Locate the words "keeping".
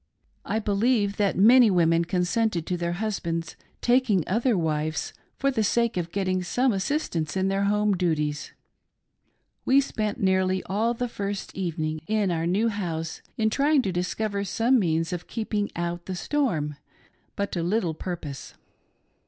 15.27-15.69